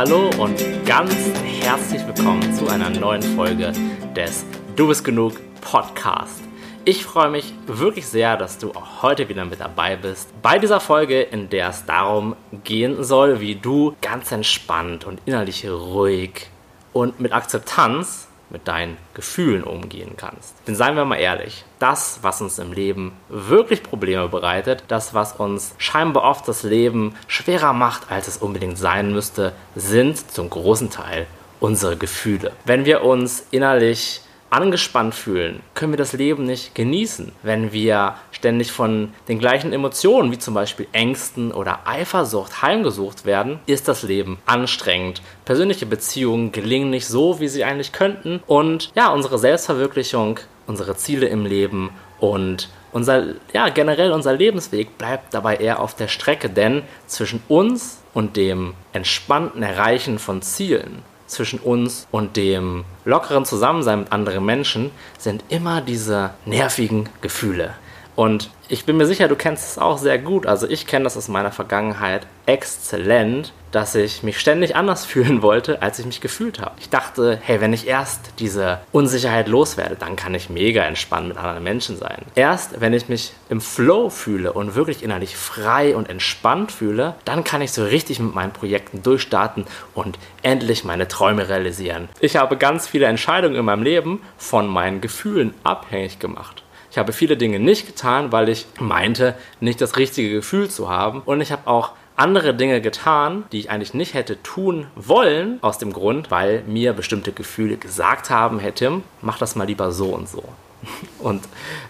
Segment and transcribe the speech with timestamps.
[0.00, 1.12] Hallo und ganz
[1.44, 3.72] herzlich willkommen zu einer neuen Folge
[4.14, 4.44] des
[4.76, 6.40] Du bist genug Podcast.
[6.84, 10.28] Ich freue mich wirklich sehr, dass du auch heute wieder mit dabei bist.
[10.40, 15.68] Bei dieser Folge, in der es darum gehen soll, wie du ganz entspannt und innerlich
[15.68, 16.46] ruhig
[16.92, 20.54] und mit Akzeptanz mit deinen Gefühlen umgehen kannst.
[20.66, 25.34] Denn seien wir mal ehrlich, das, was uns im Leben wirklich Probleme bereitet, das, was
[25.34, 30.90] uns scheinbar oft das Leben schwerer macht, als es unbedingt sein müsste, sind zum großen
[30.90, 31.26] Teil
[31.60, 32.52] unsere Gefühle.
[32.64, 37.32] Wenn wir uns innerlich angespannt fühlen, können wir das Leben nicht genießen.
[37.42, 43.60] Wenn wir ständig von den gleichen Emotionen, wie zum Beispiel Ängsten oder Eifersucht, heimgesucht werden,
[43.66, 45.22] ist das Leben anstrengend.
[45.44, 48.40] Persönliche Beziehungen gelingen nicht so, wie sie eigentlich könnten.
[48.46, 51.90] Und ja, unsere Selbstverwirklichung, unsere Ziele im Leben
[52.20, 57.98] und unser, ja, generell unser Lebensweg bleibt dabei eher auf der Strecke, denn zwischen uns
[58.14, 64.90] und dem entspannten Erreichen von Zielen zwischen uns und dem lockeren Zusammensein mit anderen Menschen
[65.18, 67.74] sind immer diese nervigen Gefühle.
[68.18, 70.44] Und ich bin mir sicher, du kennst es auch sehr gut.
[70.44, 75.82] Also ich kenne das aus meiner Vergangenheit exzellent, dass ich mich ständig anders fühlen wollte,
[75.82, 76.74] als ich mich gefühlt habe.
[76.80, 81.36] Ich dachte, hey, wenn ich erst diese Unsicherheit loswerde, dann kann ich mega entspannt mit
[81.36, 82.22] anderen Menschen sein.
[82.34, 87.44] Erst wenn ich mich im Flow fühle und wirklich innerlich frei und entspannt fühle, dann
[87.44, 92.08] kann ich so richtig mit meinen Projekten durchstarten und endlich meine Träume realisieren.
[92.18, 96.64] Ich habe ganz viele Entscheidungen in meinem Leben von meinen Gefühlen abhängig gemacht.
[96.90, 101.20] Ich habe viele Dinge nicht getan, weil ich meinte, nicht das richtige Gefühl zu haben.
[101.20, 105.78] Und ich habe auch andere Dinge getan, die ich eigentlich nicht hätte tun wollen, aus
[105.78, 110.06] dem Grund, weil mir bestimmte Gefühle gesagt haben, hey Tim, mach das mal lieber so
[110.06, 110.42] und so.
[111.18, 111.48] Und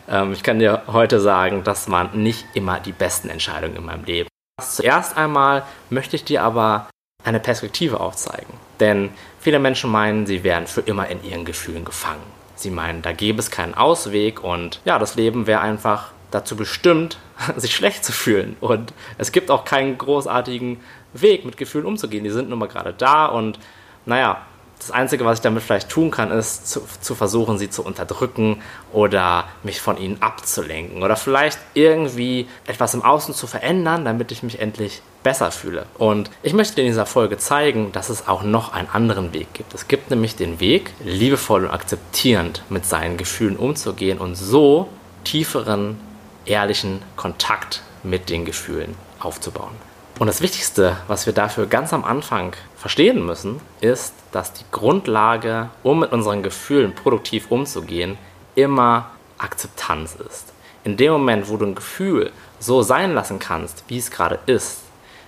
[0.09, 4.05] ähm, ich kann dir heute sagen, das waren nicht immer die besten Entscheidungen in meinem
[4.05, 4.29] Leben.
[4.61, 6.89] Zuerst einmal möchte ich dir aber
[7.25, 8.55] eine Perspektive aufzeigen.
[8.81, 12.38] Denn viele Menschen meinen, sie wären für immer in ihren Gefühlen gefangen.
[12.59, 17.19] Sie meinen, da gäbe es keinen Ausweg und ja, das Leben wäre einfach dazu bestimmt,
[17.57, 18.57] sich schlecht zu fühlen.
[18.61, 20.81] Und es gibt auch keinen großartigen
[21.13, 22.25] Weg, mit Gefühlen umzugehen.
[22.25, 23.59] Die sind nun mal gerade da und
[24.07, 24.43] naja,
[24.79, 28.63] das Einzige, was ich damit vielleicht tun kann, ist zu, zu, versuchen, sie zu unterdrücken
[28.93, 34.43] oder mich von ihnen abzulenken oder vielleicht irgendwie etwas im Außen zu verändern, damit ich
[34.43, 35.87] mich endlich besser fühle.
[35.99, 39.75] Und ich möchte in dieser Folge zeigen, dass es auch noch einen anderen Weg gibt.
[39.75, 44.89] Es gibt nämlich den Weg, liebevoll und akzeptierend mit seinen Gefühlen umzugehen und so
[45.25, 45.99] tieferen,
[46.47, 49.88] ehrlichen Kontakt mit den Gefühlen aufzubauen.
[50.19, 55.71] Und das Wichtigste, was wir dafür ganz am Anfang verstehen müssen, ist, dass die Grundlage,
[55.85, 58.19] um mit unseren Gefühlen produktiv umzugehen,
[58.57, 60.53] immer Akzeptanz ist.
[60.83, 64.81] In dem Moment, wo du ein Gefühl so sein lassen kannst, wie es gerade ist,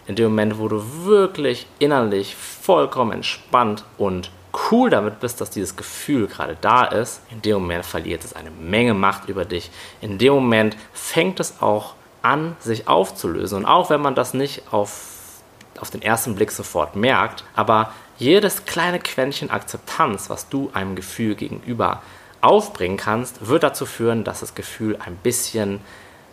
[0.08, 4.32] in dem Moment, wo du wirklich innerlich vollkommen entspannt und
[4.72, 8.50] cool damit bist, dass dieses Gefühl gerade da ist, in dem Moment verliert es eine
[8.50, 9.70] Menge Macht über dich.
[10.00, 13.58] In dem Moment fängt es auch an, sich aufzulösen.
[13.58, 15.40] Und auch wenn man das nicht auf,
[15.80, 21.34] auf den ersten Blick sofort merkt, aber jedes kleine Quäntchen Akzeptanz, was du einem Gefühl
[21.34, 22.02] gegenüber
[22.42, 25.80] aufbringen kannst, wird dazu führen, dass das Gefühl ein bisschen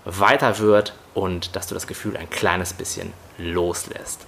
[0.05, 4.25] weiter wird und dass du das Gefühl ein kleines bisschen loslässt.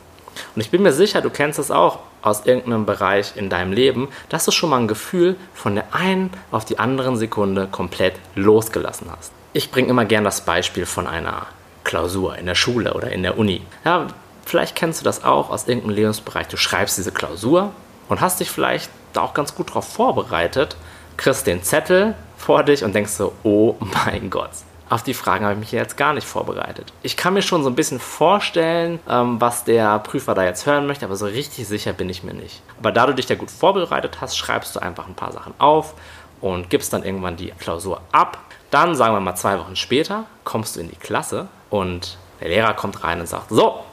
[0.56, 4.10] Und ich bin mir sicher, du kennst es auch aus irgendeinem Bereich in deinem Leben,
[4.30, 9.08] dass du schon mal ein Gefühl von der einen auf die andere Sekunde komplett losgelassen
[9.16, 9.32] hast.
[9.60, 11.46] Ich bringe immer gern das Beispiel von einer
[11.84, 13.62] Klausur in der Schule oder in der Uni.
[13.84, 14.08] Ja,
[14.46, 16.48] vielleicht kennst du das auch aus irgendeinem Lebensbereich.
[16.48, 17.74] Du schreibst diese Klausur
[18.08, 20.78] und hast dich vielleicht da auch ganz gut darauf vorbereitet,
[21.18, 23.76] kriegst den Zettel vor dich und denkst so, oh
[24.06, 24.52] mein Gott,
[24.88, 26.94] auf die Fragen habe ich mich jetzt gar nicht vorbereitet.
[27.04, 30.88] Ich kann mir schon so ein bisschen vorstellen, ähm, was der Prüfer da jetzt hören
[30.88, 32.62] möchte, aber so richtig sicher bin ich mir nicht.
[32.80, 35.96] Aber da du dich da gut vorbereitet hast, schreibst du einfach ein paar Sachen auf
[36.40, 38.38] und gibst dann irgendwann die Klausur ab.
[38.72, 42.74] Dann, sagen wir mal zwei Wochen später, kommst du in die Klasse und der Lehrer
[42.74, 43.84] kommt rein und sagt, so,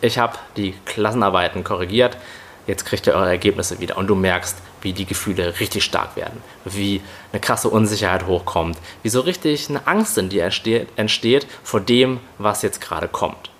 [0.00, 2.16] ich habe die Klassenarbeiten korrigiert,
[2.66, 3.96] jetzt kriegt ihr eure Ergebnisse wieder.
[3.96, 7.02] Und du merkst, wie die Gefühle richtig stark werden, wie
[7.32, 10.50] eine krasse Unsicherheit hochkommt, wie so richtig eine Angst in dir
[10.96, 13.50] entsteht vor dem, was jetzt gerade kommt.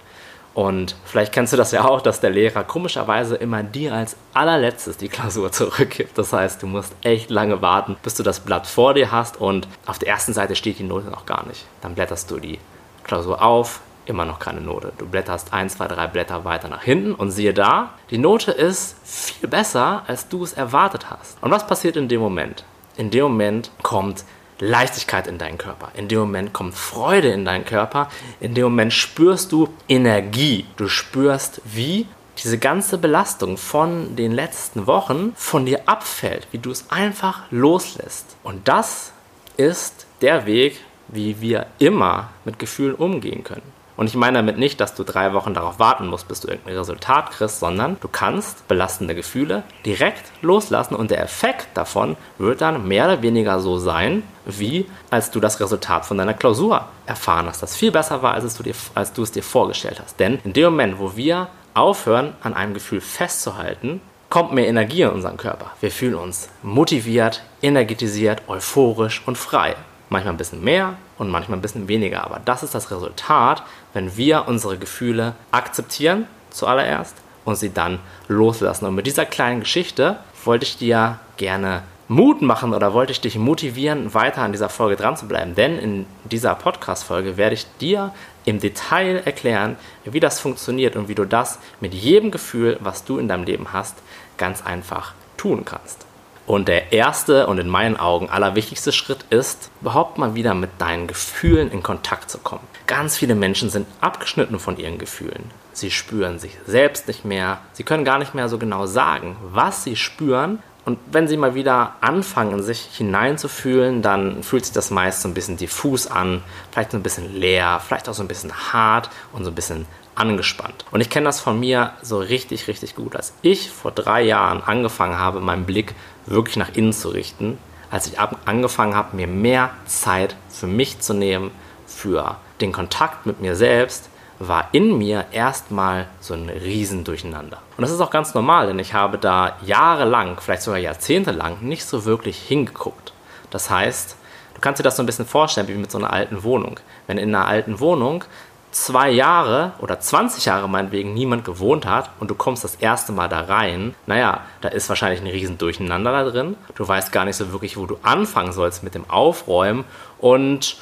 [0.53, 4.97] Und vielleicht kennst du das ja auch, dass der Lehrer komischerweise immer dir als allerletztes
[4.97, 6.19] die Klausur zurückgibt.
[6.19, 9.69] Das heißt, du musst echt lange warten, bis du das Blatt vor dir hast und
[9.87, 11.67] auf der ersten Seite steht die Note noch gar nicht.
[11.81, 12.59] Dann blätterst du die
[13.05, 14.93] Klausur auf, immer noch keine Note.
[14.99, 18.97] Du blätterst ein, zwei, drei Blätter weiter nach hinten und siehe da, die Note ist
[19.05, 21.39] viel besser, als du es erwartet hast.
[21.41, 22.65] Und was passiert in dem Moment?
[22.97, 24.25] In dem Moment kommt
[24.61, 25.91] Leichtigkeit in deinen Körper.
[25.95, 28.11] In dem Moment kommt Freude in deinen Körper.
[28.41, 30.67] In dem Moment spürst du Energie.
[30.77, 32.07] Du spürst, wie
[32.39, 38.37] diese ganze Belastung von den letzten Wochen von dir abfällt, wie du es einfach loslässt.
[38.43, 39.13] Und das
[39.57, 43.80] ist der Weg, wie wir immer mit Gefühlen umgehen können.
[44.01, 46.79] Und ich meine damit nicht, dass du drei Wochen darauf warten musst, bis du irgendein
[46.79, 52.89] Resultat kriegst, sondern du kannst belastende Gefühle direkt loslassen und der Effekt davon wird dann
[52.89, 57.63] mehr oder weniger so sein, wie als du das Resultat von deiner Klausur erfahren hast,
[57.63, 60.19] das viel besser war, als, du, dir, als du es dir vorgestellt hast.
[60.19, 64.01] Denn in dem Moment, wo wir aufhören, an einem Gefühl festzuhalten,
[64.31, 65.73] kommt mehr Energie in unseren Körper.
[65.83, 69.77] Wir fühlen uns motiviert, energetisiert, euphorisch und frei.
[70.11, 72.25] Manchmal ein bisschen mehr und manchmal ein bisschen weniger.
[72.25, 73.63] Aber das ist das Resultat,
[73.95, 78.87] wenn wir unsere Gefühle akzeptieren zuallererst und sie dann loslassen.
[78.87, 83.39] Und mit dieser kleinen Geschichte wollte ich dir gerne Mut machen oder wollte ich dich
[83.39, 85.55] motivieren, weiter an dieser Folge dran zu bleiben.
[85.55, 88.13] Denn in dieser Podcast-Folge werde ich dir
[88.45, 93.19] im Detail erklären, wie das funktioniert und wie du das mit jedem Gefühl, was du
[93.19, 93.97] in deinem Leben hast,
[94.39, 96.10] ganz einfach tun kannst.
[96.51, 101.07] Und der erste und in meinen Augen allerwichtigste Schritt ist, überhaupt mal wieder mit deinen
[101.07, 102.67] Gefühlen in Kontakt zu kommen.
[102.89, 105.45] Ganz viele Menschen sind abgeschnitten von ihren Gefühlen.
[105.73, 107.61] Sie spüren sich selbst nicht mehr.
[107.73, 110.61] Sie können gar nicht mehr so genau sagen, was sie spüren.
[110.85, 115.35] Und wenn sie mal wieder anfangen, sich hineinzufühlen, dann fühlt sich das meist so ein
[115.35, 116.43] bisschen diffus an,
[116.73, 119.87] vielleicht so ein bisschen leer, vielleicht auch so ein bisschen hart und so ein bisschen
[120.15, 120.85] angespannt.
[120.91, 123.17] Und ich kenne das von mir so richtig, richtig gut.
[123.17, 125.95] Als ich vor drei Jahren angefangen habe, meinen Blick
[126.27, 127.59] wirklich nach innen zu richten,
[127.91, 131.51] als ich angefangen habe, mir mehr Zeit für mich zu nehmen,
[131.87, 137.59] für den Kontakt mit mir selbst, war in mir erstmal so ein Riesendurcheinander.
[137.77, 141.85] Und das ist auch ganz normal, denn ich habe da jahrelang, vielleicht sogar jahrzehntelang, nicht
[141.85, 143.13] so wirklich hingeguckt.
[143.51, 144.17] Das heißt,
[144.55, 146.81] du kannst dir das so ein bisschen vorstellen wie mit so einer alten Wohnung.
[147.07, 148.25] Wenn in einer alten Wohnung
[148.71, 153.29] zwei Jahre oder 20 Jahre meinetwegen niemand gewohnt hat und du kommst das erste Mal
[153.29, 156.57] da rein, naja, da ist wahrscheinlich ein riesen Durcheinander da drin.
[156.75, 159.85] Du weißt gar nicht so wirklich, wo du anfangen sollst mit dem Aufräumen
[160.19, 160.77] und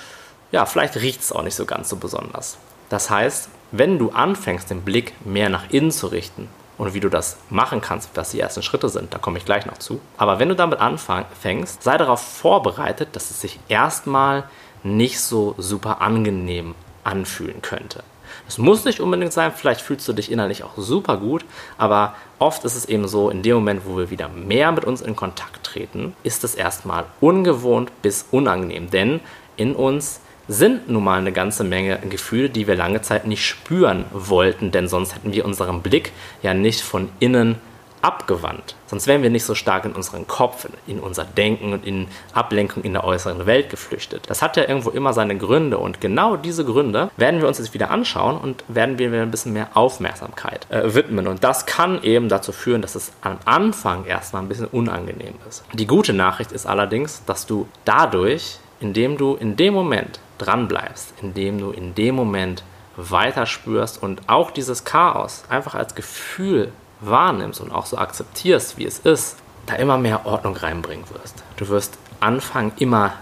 [0.50, 2.58] ja, vielleicht riecht es auch nicht so ganz so besonders.
[2.88, 6.48] Das heißt, wenn du anfängst, den Blick mehr nach innen zu richten
[6.78, 9.66] und wie du das machen kannst, was die ersten Schritte sind, da komme ich gleich
[9.66, 10.00] noch zu.
[10.16, 14.44] Aber wenn du damit anfängst, sei darauf vorbereitet, dass es sich erstmal
[14.82, 16.74] nicht so super angenehm
[17.04, 18.02] anfühlen könnte.
[18.46, 21.44] Es muss nicht unbedingt sein, vielleicht fühlst du dich innerlich auch super gut,
[21.76, 25.00] aber oft ist es eben so, in dem Moment, wo wir wieder mehr mit uns
[25.00, 29.20] in Kontakt treten, ist es erstmal ungewohnt bis unangenehm, denn
[29.56, 34.06] in uns sind nun mal eine ganze Menge Gefühle, die wir lange Zeit nicht spüren
[34.12, 36.12] wollten, denn sonst hätten wir unseren Blick
[36.42, 37.56] ja nicht von innen
[38.02, 38.74] abgewandt.
[38.86, 42.84] Sonst wären wir nicht so stark in unseren Kopf, in unser Denken und in Ablenkung
[42.84, 44.24] in der äußeren Welt geflüchtet.
[44.28, 47.74] Das hat ja irgendwo immer seine Gründe und genau diese Gründe werden wir uns jetzt
[47.74, 51.26] wieder anschauen und werden wir ein bisschen mehr Aufmerksamkeit äh, widmen.
[51.26, 55.64] Und das kann eben dazu führen, dass es am Anfang erstmal ein bisschen unangenehm ist.
[55.72, 61.12] Die gute Nachricht ist allerdings, dass du dadurch, indem du in dem Moment dran bleibst,
[61.20, 62.62] indem du in dem Moment
[62.96, 68.86] weiter spürst und auch dieses Chaos einfach als Gefühl wahrnimmst und auch so akzeptierst, wie
[68.86, 69.36] es ist,
[69.66, 71.42] da immer mehr Ordnung reinbringen wirst.
[71.56, 73.12] Du wirst anfangen, immer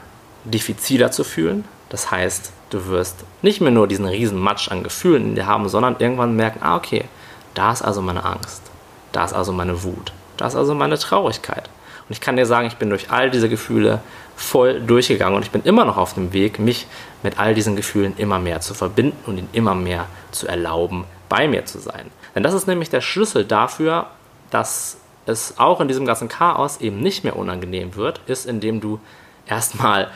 [0.44, 1.64] diffiziler zu fühlen.
[1.88, 5.69] Das heißt, du wirst nicht mehr nur diesen riesen Matsch an Gefühlen in dir haben,
[5.69, 7.05] sondern irgendwann merken, ah, okay,
[7.55, 8.62] da ist also meine Angst,
[9.12, 11.68] da ist also meine Wut, da ist also meine Traurigkeit.
[12.09, 14.00] Und ich kann dir sagen, ich bin durch all diese Gefühle
[14.37, 16.87] voll durchgegangen und ich bin immer noch auf dem Weg, mich
[17.23, 21.49] mit all diesen Gefühlen immer mehr zu verbinden und ihnen immer mehr zu erlauben, bei
[21.49, 22.11] mir zu sein.
[22.35, 24.06] Denn das ist nämlich der Schlüssel dafür,
[24.50, 29.00] dass es auch in diesem ganzen Chaos eben nicht mehr unangenehm wird, ist, indem du
[29.47, 30.11] erstmal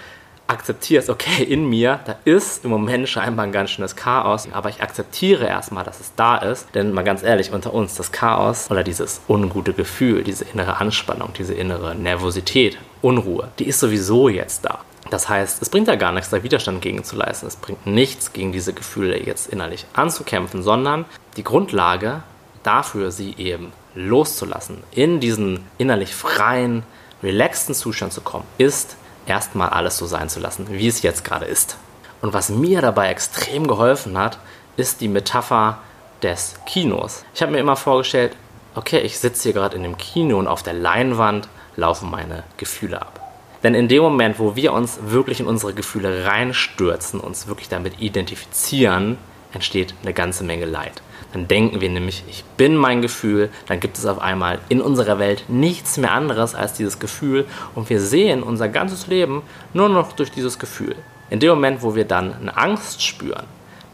[0.51, 4.83] akzeptierst, okay, in mir, da ist im Moment scheinbar ein ganz schönes Chaos, aber ich
[4.83, 8.83] akzeptiere erstmal, dass es da ist, denn mal ganz ehrlich, unter uns, das Chaos oder
[8.83, 14.81] dieses ungute Gefühl, diese innere Anspannung, diese innere Nervosität, Unruhe, die ist sowieso jetzt da.
[15.11, 17.47] Das heißt, es bringt ja gar nichts, da Widerstand gegen zu leisten.
[17.47, 21.05] Es bringt nichts, gegen diese Gefühle jetzt innerlich anzukämpfen, sondern
[21.37, 22.23] die Grundlage
[22.63, 26.85] dafür, sie eben loszulassen, in diesen innerlich freien,
[27.23, 31.47] relaxten Zustand zu kommen, ist erstmal alles so sein zu lassen, wie es jetzt gerade
[31.47, 31.77] ist.
[32.23, 34.39] Und was mir dabei extrem geholfen hat,
[34.77, 35.79] ist die Metapher
[36.23, 37.25] des Kinos.
[37.35, 38.37] Ich habe mir immer vorgestellt,
[38.75, 43.01] okay, ich sitze hier gerade in dem Kino und auf der Leinwand laufen meine Gefühle
[43.01, 43.20] ab.
[43.63, 48.01] Denn in dem Moment, wo wir uns wirklich in unsere Gefühle reinstürzen, uns wirklich damit
[48.01, 49.19] identifizieren,
[49.53, 51.03] entsteht eine ganze Menge Leid.
[51.33, 55.19] Dann denken wir nämlich, ich bin mein Gefühl, dann gibt es auf einmal in unserer
[55.19, 60.13] Welt nichts mehr anderes als dieses Gefühl und wir sehen unser ganzes Leben nur noch
[60.13, 60.97] durch dieses Gefühl.
[61.29, 63.45] In dem Moment, wo wir dann eine Angst spüren,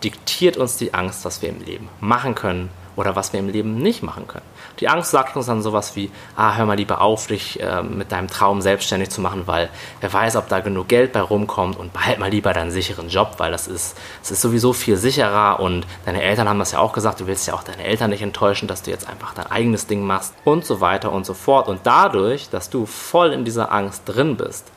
[0.02, 3.76] diktiert uns die Angst, was wir im Leben machen können oder was wir im Leben
[3.76, 4.44] nicht machen können.
[4.80, 8.10] Die Angst sagt uns dann sowas wie, ah, hör mal lieber auf, dich äh, mit
[8.10, 9.68] deinem Traum selbstständig zu machen, weil
[10.00, 13.34] wer weiß, ob da genug Geld bei rumkommt und behalt mal lieber deinen sicheren Job,
[13.36, 16.92] weil das ist, es ist sowieso viel sicherer und deine Eltern haben das ja auch
[16.92, 19.86] gesagt, du willst ja auch deine Eltern nicht enttäuschen, dass du jetzt einfach dein eigenes
[19.86, 21.68] Ding machst und so weiter und so fort.
[21.68, 24.72] Und dadurch, dass du voll in dieser Angst drin bist,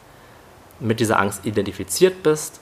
[0.79, 2.59] mit dieser Angst identifiziert bist,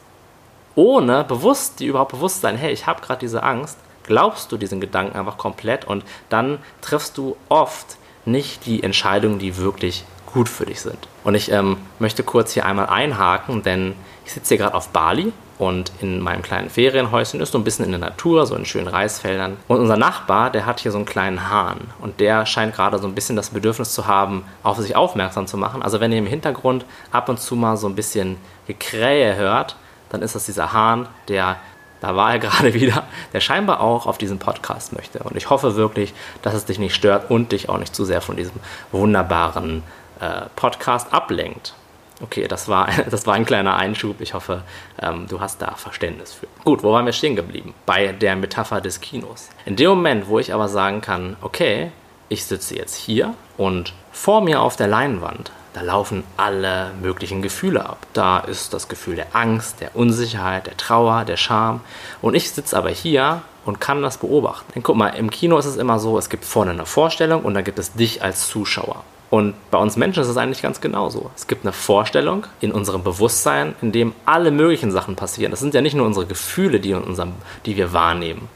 [0.76, 4.82] ohne bewusst, die überhaupt bewusst sein, hey, ich habe gerade diese Angst, glaubst du diesen
[4.82, 10.66] Gedanken einfach komplett und dann triffst du oft nicht die Entscheidungen, die wirklich gut für
[10.66, 11.08] dich sind.
[11.24, 13.96] Und ich ähm, möchte kurz hier einmal einhaken, denn
[14.26, 17.86] ich sitze hier gerade auf Bali und in meinem kleinen Ferienhäuschen ist so ein bisschen
[17.86, 19.58] in der Natur, so in schönen Reisfeldern.
[19.68, 23.08] Und unser Nachbar, der hat hier so einen kleinen Hahn und der scheint gerade so
[23.08, 25.82] ein bisschen das Bedürfnis zu haben, auf sich aufmerksam zu machen.
[25.82, 28.38] Also wenn ihr im Hintergrund ab und zu mal so ein bisschen
[28.68, 29.78] Gekrähe hört,
[30.10, 31.58] dann ist das dieser Hahn, der
[32.02, 35.20] da war er gerade wieder, der scheinbar auch auf diesen Podcast möchte.
[35.20, 38.22] Und ich hoffe wirklich, dass es dich nicht stört und dich auch nicht zu sehr
[38.22, 38.56] von diesem
[38.92, 39.84] wunderbaren
[40.20, 41.74] äh, Podcast ablenkt.
[42.22, 44.22] Okay, das war, das war ein kleiner Einschub.
[44.22, 44.64] Ich hoffe,
[45.02, 46.48] ähm, du hast da Verständnis für.
[46.64, 47.74] Gut, wo waren wir stehen geblieben?
[47.86, 49.50] Bei der Metapher des Kinos.
[49.66, 51.92] In dem Moment, wo ich aber sagen kann, okay,
[52.30, 57.88] ich sitze jetzt hier und vor mir auf der Leinwand da laufen alle möglichen Gefühle
[57.88, 58.08] ab.
[58.14, 61.82] Da ist das Gefühl der Angst, der Unsicherheit, der Trauer, der Scham.
[62.20, 64.72] Und ich sitze aber hier und kann das beobachten.
[64.74, 67.54] Denn guck mal, im Kino ist es immer so, es gibt vorne eine Vorstellung und
[67.54, 69.04] dann gibt es dich als Zuschauer.
[69.30, 71.30] Und bei uns Menschen ist es eigentlich ganz genauso.
[71.36, 75.52] Es gibt eine Vorstellung in unserem Bewusstsein, in dem alle möglichen Sachen passieren.
[75.52, 77.34] Das sind ja nicht nur unsere Gefühle, die, unserem,
[77.68, 78.50] die wir wahrnehmen,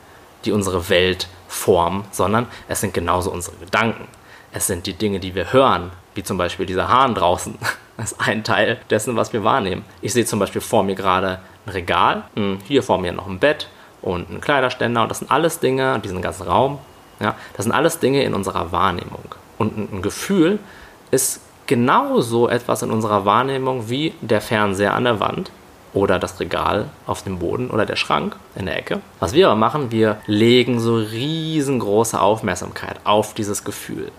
[0.46, 4.08] die unsere Welt formen, sondern es sind genauso unsere Gedanken.
[4.54, 7.56] Es sind die Dinge, die wir hören, wie zum Beispiel dieser Hahn draußen.
[7.98, 9.86] Das ist ein Teil dessen, was wir wahrnehmen.
[10.01, 13.38] Ich sehe zum Beispiel vor mir gerade ein Regal, hm, hier vor mir noch ein
[13.38, 13.68] Bett
[14.01, 16.80] und ein Kleiderständer und das sind alles Dinge, diesen ganzen Raum,
[17.20, 19.36] ja, das sind alles Dinge in unserer Wahrnehmung.
[19.60, 20.58] Und ein Gefühl
[21.12, 25.51] ist genauso etwas in unserer Wahrnehmung wie der Fernseher an der Wand
[25.94, 29.01] oder das Regal auf dem Boden oder der Schrank in der Ecke.
[29.20, 34.12] Was wir aber machen, wir legen so riesengroße Aufmerksamkeit auf dieses Gefühl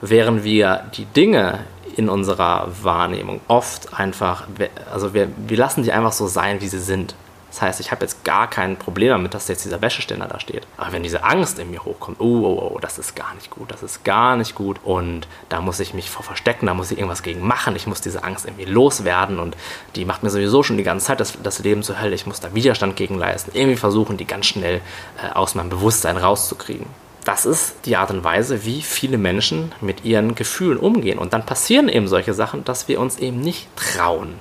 [0.00, 1.60] während wir die Dinge
[1.96, 4.46] in unserer Wahrnehmung oft einfach,
[4.92, 7.14] also wir, wir lassen die einfach so sein, wie sie sind.
[7.50, 10.66] Das heißt, ich habe jetzt gar kein Problem damit, dass jetzt dieser Wäscheständer da steht.
[10.76, 13.72] Aber wenn diese Angst in mir hochkommt, oh, oh, oh, das ist gar nicht gut,
[13.72, 16.98] das ist gar nicht gut und da muss ich mich vor verstecken, da muss ich
[16.98, 19.56] irgendwas gegen machen, ich muss diese Angst irgendwie loswerden und
[19.96, 22.38] die macht mir sowieso schon die ganze Zeit das, das Leben zur Hölle, ich muss
[22.38, 24.82] da Widerstand gegen leisten, irgendwie versuchen, die ganz schnell
[25.20, 26.86] äh, aus meinem Bewusstsein rauszukriegen
[27.28, 31.18] das ist die Art und Weise, wie viele Menschen mit ihren Gefühlen umgehen.
[31.18, 34.32] Und dann passieren eben solche Sachen, dass wir uns eben nicht trauen.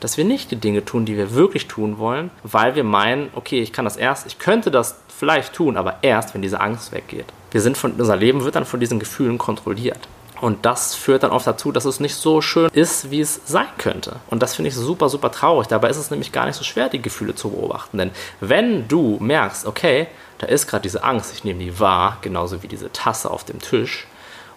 [0.00, 3.60] Dass wir nicht die Dinge tun, die wir wirklich tun wollen, weil wir meinen, okay,
[3.60, 7.26] ich kann das erst, ich könnte das vielleicht tun, aber erst, wenn diese Angst weggeht.
[7.50, 10.08] Wir sind von, unser Leben wird dann von diesen Gefühlen kontrolliert.
[10.40, 13.68] Und das führt dann oft dazu, dass es nicht so schön ist, wie es sein
[13.78, 14.16] könnte.
[14.28, 15.68] Und das finde ich super, super traurig.
[15.68, 17.98] Dabei ist es nämlich gar nicht so schwer, die Gefühle zu beobachten.
[17.98, 20.06] Denn wenn du merkst, okay,
[20.38, 23.60] da ist gerade diese Angst, ich nehme die wahr, genauso wie diese Tasse auf dem
[23.60, 24.06] Tisch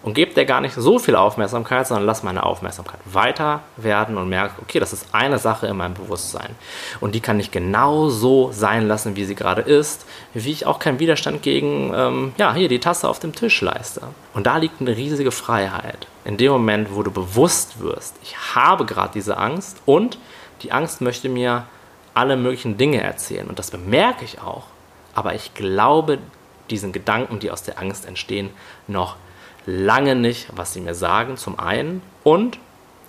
[0.04, 4.28] und gebe der gar nicht so viel Aufmerksamkeit, sondern lass meine Aufmerksamkeit weiter werden und
[4.28, 6.50] merke, okay, das ist eine Sache in meinem Bewusstsein
[7.00, 10.78] und die kann ich genau so sein lassen, wie sie gerade ist, wie ich auch
[10.78, 14.02] keinen Widerstand gegen, ähm, ja, hier die Tasse auf dem Tisch leiste.
[14.34, 16.06] Und da liegt eine riesige Freiheit.
[16.24, 20.18] In dem Moment, wo du bewusst wirst, ich habe gerade diese Angst und
[20.62, 21.64] die Angst möchte mir
[22.14, 24.64] alle möglichen Dinge erzählen und das bemerke ich auch
[25.14, 26.18] aber ich glaube
[26.70, 28.50] diesen Gedanken, die aus der Angst entstehen,
[28.86, 29.16] noch
[29.66, 32.02] lange nicht, was sie mir sagen, zum einen.
[32.22, 32.58] Und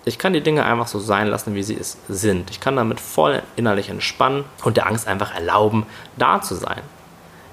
[0.06, 2.52] ich kann die Dinge einfach so sein lassen, wie sie es sind.
[2.52, 5.86] Ich kann damit voll innerlich entspannen und der Angst einfach erlauben,
[6.18, 6.82] da zu sein.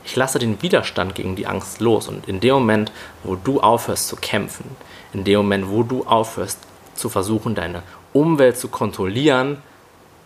[0.04, 2.92] Ich lasse den Widerstand gegen die Angst los und in dem Moment,
[3.22, 4.64] wo du aufhörst zu kämpfen,
[5.12, 6.58] in dem Moment, wo du aufhörst
[6.94, 7.82] zu versuchen, deine
[8.12, 9.58] Umwelt zu kontrollieren,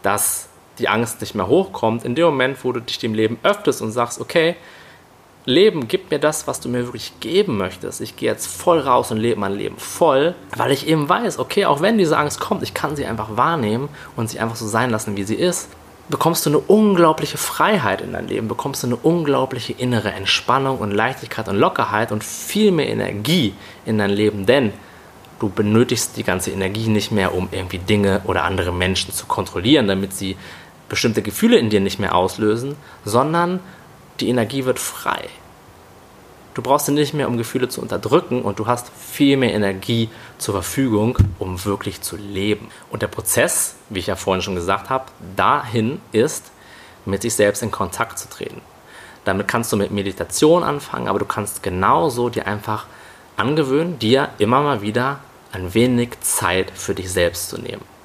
[0.02, 3.82] das die Angst nicht mehr hochkommt, in dem Moment, wo du dich dem Leben öffnest
[3.82, 4.56] und sagst, okay,
[5.46, 8.00] Leben, gib mir das, was du mir wirklich geben möchtest.
[8.00, 11.66] Ich gehe jetzt voll raus und lebe mein Leben voll, weil ich eben weiß, okay,
[11.66, 14.90] auch wenn diese Angst kommt, ich kann sie einfach wahrnehmen und sie einfach so sein
[14.90, 15.68] lassen, wie sie ist,
[16.08, 20.90] bekommst du eine unglaubliche Freiheit in dein Leben, bekommst du eine unglaubliche innere Entspannung und
[20.90, 24.72] Leichtigkeit und Lockerheit und viel mehr Energie in dein Leben, denn
[25.38, 29.86] du benötigst die ganze Energie nicht mehr, um irgendwie Dinge oder andere Menschen zu kontrollieren,
[29.86, 30.36] damit sie
[30.88, 33.60] bestimmte Gefühle in dir nicht mehr auslösen, sondern
[34.20, 35.28] die Energie wird frei.
[36.54, 40.08] Du brauchst sie nicht mehr, um Gefühle zu unterdrücken und du hast viel mehr Energie
[40.38, 42.68] zur Verfügung, um wirklich zu leben.
[42.90, 45.04] Und der Prozess, wie ich ja vorhin schon gesagt habe,
[45.36, 46.50] dahin ist,
[47.04, 48.62] mit sich selbst in Kontakt zu treten.
[49.26, 52.86] Damit kannst du mit Meditation anfangen, aber du kannst genauso dir einfach
[53.36, 55.18] angewöhnen, dir immer mal wieder
[55.52, 57.95] ein wenig Zeit für dich selbst zu nehmen.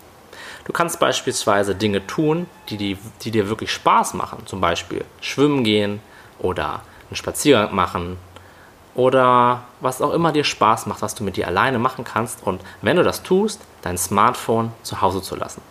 [0.65, 4.45] Du kannst beispielsweise Dinge tun, die, die, die dir wirklich Spaß machen.
[4.45, 5.99] Zum Beispiel schwimmen gehen
[6.39, 8.17] oder einen Spaziergang machen
[8.93, 12.45] oder was auch immer dir Spaß macht, was du mit dir alleine machen kannst.
[12.45, 15.61] Und wenn du das tust, dein Smartphone zu Hause zu lassen.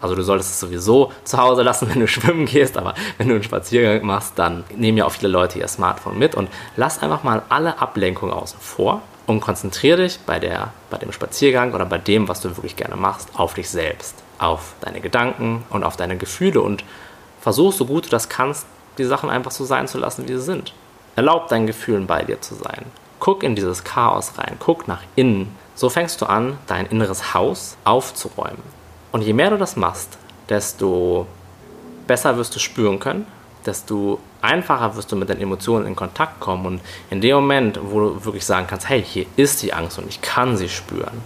[0.00, 3.34] Also du solltest es sowieso zu Hause lassen, wenn du schwimmen gehst, aber wenn du
[3.34, 7.24] einen Spaziergang machst, dann nehmen ja auch viele Leute ihr Smartphone mit und lass einfach
[7.24, 11.98] mal alle Ablenkungen außen vor und konzentriere dich bei, der, bei dem Spaziergang oder bei
[11.98, 16.16] dem, was du wirklich gerne machst, auf dich selbst, auf deine Gedanken und auf deine
[16.16, 16.84] Gefühle und
[17.40, 18.66] versuch so gut du das kannst,
[18.98, 20.72] die Sachen einfach so sein zu lassen, wie sie sind.
[21.16, 22.84] Erlaub deinen Gefühlen bei dir zu sein.
[23.20, 25.54] Guck in dieses Chaos rein, guck nach innen.
[25.74, 28.62] So fängst du an, dein inneres Haus aufzuräumen.
[29.12, 30.18] Und je mehr du das machst,
[30.48, 31.26] desto
[32.06, 33.26] besser wirst du spüren können,
[33.66, 36.66] desto einfacher wirst du mit deinen Emotionen in Kontakt kommen.
[36.66, 36.80] Und
[37.10, 40.20] in dem Moment, wo du wirklich sagen kannst, hey, hier ist die Angst und ich
[40.20, 41.20] kann sie spüren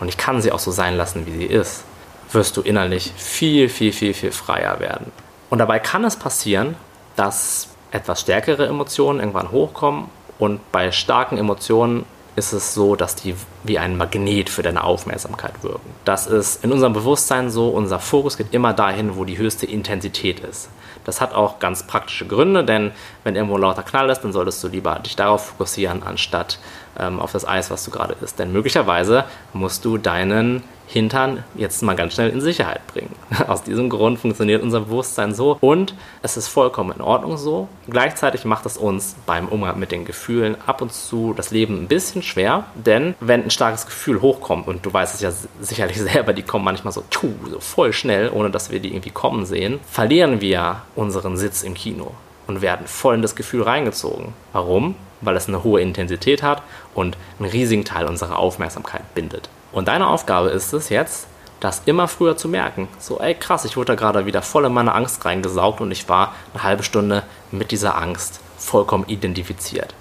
[0.00, 1.84] und ich kann sie auch so sein lassen, wie sie ist,
[2.32, 5.12] wirst du innerlich viel, viel, viel, viel freier werden.
[5.50, 6.76] Und dabei kann es passieren,
[7.16, 10.06] dass etwas stärkere Emotionen irgendwann hochkommen
[10.38, 12.04] und bei starken Emotionen
[12.36, 15.90] ist es so, dass die wie ein Magnet für deine Aufmerksamkeit wirken.
[16.04, 20.38] Das ist in unserem Bewusstsein so, unser Fokus geht immer dahin, wo die höchste Intensität
[20.40, 20.70] ist.
[21.04, 22.92] Das hat auch ganz praktische Gründe, denn
[23.24, 26.60] wenn irgendwo ein lauter Knall ist, dann solltest du lieber dich darauf fokussieren, anstatt
[26.98, 28.38] ähm, auf das Eis, was du gerade isst.
[28.38, 33.14] Denn möglicherweise musst du deinen Hintern jetzt mal ganz schnell in Sicherheit bringen.
[33.46, 37.68] Aus diesem Grund funktioniert unser Bewusstsein so und es ist vollkommen in Ordnung so.
[37.90, 41.88] Gleichzeitig macht es uns beim Umgang mit den Gefühlen ab und zu das Leben ein
[41.88, 45.30] bisschen schwer, denn wenn ein starkes Gefühl hochkommt und du weißt es ja
[45.60, 49.10] sicherlich selber, die kommen manchmal so, tschu, so voll schnell, ohne dass wir die irgendwie
[49.10, 52.12] kommen sehen, verlieren wir unseren Sitz im Kino
[52.46, 54.32] und werden voll in das Gefühl reingezogen.
[54.54, 54.94] Warum?
[55.20, 56.62] Weil es eine hohe Intensität hat
[56.94, 59.50] und einen riesigen Teil unserer Aufmerksamkeit bindet.
[59.72, 61.26] Und deine Aufgabe ist es jetzt,
[61.60, 62.88] das immer früher zu merken.
[62.98, 66.08] So, ey, krass, ich wurde da gerade wieder voll in meine Angst reingesaugt und ich
[66.08, 69.94] war eine halbe Stunde mit dieser Angst vollkommen identifiziert.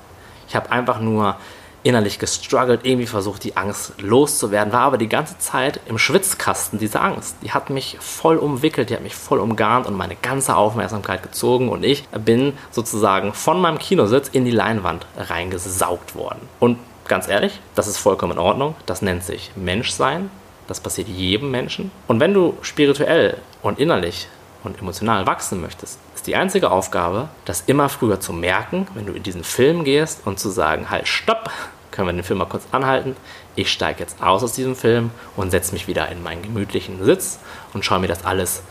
[0.48, 1.36] Ich habe einfach nur
[1.84, 7.00] innerlich gestruggelt, irgendwie versucht, die Angst loszuwerden, war aber die ganze Zeit im Schwitzkasten diese
[7.00, 7.38] Angst.
[7.44, 11.70] Die hat mich voll umwickelt, die hat mich voll umgarnt und meine ganze Aufmerksamkeit gezogen
[11.70, 16.42] und ich bin sozusagen von meinem Kinositz in die Leinwand reingesaugt worden.
[16.60, 18.76] Und ganz ehrlich, das ist vollkommen in Ordnung.
[18.86, 20.30] Das nennt sich Menschsein.
[20.68, 21.92] Das passiert jedem Menschen.
[22.08, 24.28] Und wenn du spirituell und innerlich
[24.64, 29.14] und emotional wachsen möchtest, ist die einzige Aufgabe, das immer früher zu merken, wenn du
[29.14, 31.50] in diesen Film gehst und zu sagen, halt, stopp,
[31.92, 33.16] können wir den Film mal kurz anhalten.
[33.56, 37.40] Ich steige jetzt aus aus diesem Film und setze mich wieder in meinen gemütlichen Sitz
[37.74, 38.62] und schaue mir das alles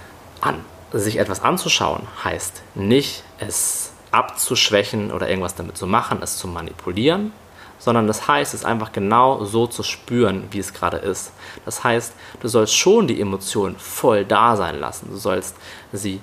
[0.41, 0.65] an.
[0.93, 7.33] Sich etwas anzuschauen heißt nicht, es abzuschwächen oder irgendwas damit zu machen, es zu manipulieren,
[7.87, 11.31] sondern das heißt, es einfach genau so zu spüren, wie es gerade ist.
[11.65, 15.07] Das heißt, du sollst schon die Emotionen voll da sein lassen.
[15.09, 15.55] Du sollst
[15.93, 16.21] sie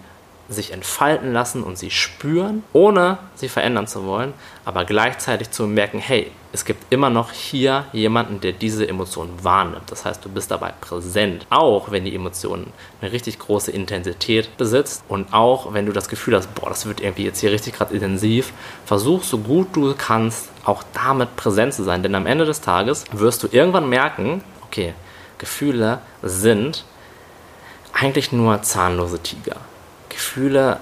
[0.50, 4.34] sich entfalten lassen und sie spüren, ohne sie verändern zu wollen,
[4.66, 9.90] aber gleichzeitig zu merken, hey, es gibt immer noch hier jemanden, der diese Emotionen wahrnimmt.
[9.90, 15.04] Das heißt, du bist dabei präsent, auch wenn die Emotionen eine richtig große Intensität besitzt
[15.08, 17.94] und auch wenn du das Gefühl hast, boah, das wird irgendwie jetzt hier richtig gerade
[17.94, 18.54] intensiv,
[18.86, 23.06] versuch so gut du kannst, auch damit präsent zu sein, denn am Ende des Tages
[23.12, 24.94] wirst du irgendwann merken, okay,
[25.38, 26.86] Gefühle sind
[27.94, 29.58] eigentlich nur zahnlose Tiger.
[30.14, 30.80] Gefühle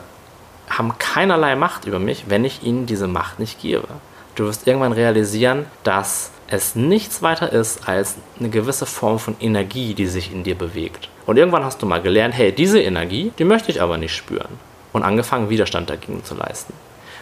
[0.69, 3.87] haben keinerlei Macht über mich, wenn ich ihnen diese Macht nicht gebe.
[4.35, 9.93] Du wirst irgendwann realisieren, dass es nichts weiter ist als eine gewisse Form von Energie,
[9.93, 11.09] die sich in dir bewegt.
[11.25, 14.59] Und irgendwann hast du mal gelernt, hey, diese Energie, die möchte ich aber nicht spüren.
[14.93, 16.73] Und angefangen, Widerstand dagegen zu leisten.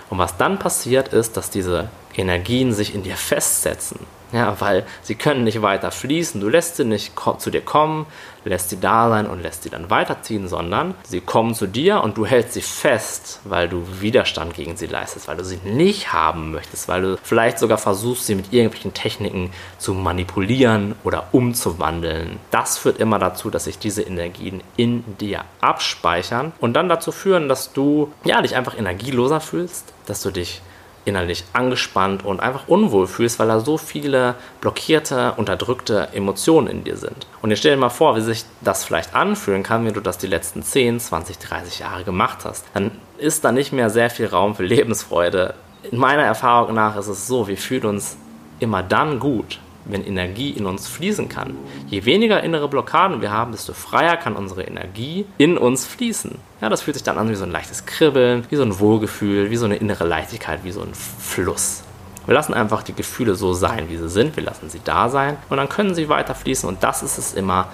[0.09, 3.99] Und was dann passiert ist, dass diese Energien sich in dir festsetzen
[4.31, 6.39] ja, weil sie können nicht weiter fließen.
[6.39, 8.05] Du lässt sie nicht zu dir kommen,
[8.45, 12.17] lässt sie da sein und lässt sie dann weiterziehen, sondern sie kommen zu dir und
[12.17, 16.51] du hältst sie fest, weil du Widerstand gegen sie leistest, weil du sie nicht haben
[16.51, 22.39] möchtest, weil du vielleicht sogar versuchst, sie mit irgendwelchen Techniken zu manipulieren oder umzuwandeln.
[22.51, 27.49] Das führt immer dazu, dass sich diese Energien in dir abspeichern und dann dazu führen,
[27.49, 30.61] dass du ja, dich einfach energieloser fühlst, dass du dich
[31.09, 36.97] innerlich angespannt und einfach unwohl fühlst, weil da so viele blockierte, unterdrückte Emotionen in dir
[36.97, 37.27] sind.
[37.41, 40.17] Und jetzt stell dir mal vor, wie sich das vielleicht anfühlen kann, wenn du das
[40.17, 42.65] die letzten 10, 20, 30 Jahre gemacht hast.
[42.73, 45.55] Dann ist da nicht mehr sehr viel Raum für Lebensfreude.
[45.91, 48.17] In meiner Erfahrung nach ist es so, wir fühlen uns
[48.59, 51.57] immer dann gut, wenn Energie in uns fließen kann.
[51.87, 56.35] Je weniger innere Blockaden wir haben, desto freier kann unsere Energie in uns fließen.
[56.61, 59.49] Ja, das fühlt sich dann an wie so ein leichtes Kribbeln, wie so ein Wohlgefühl,
[59.49, 61.83] wie so eine innere Leichtigkeit, wie so ein Fluss.
[62.25, 64.35] Wir lassen einfach die Gefühle so sein, wie sie sind.
[64.35, 66.69] Wir lassen sie da sein und dann können sie weiter fließen.
[66.69, 67.69] Und das ist es immer,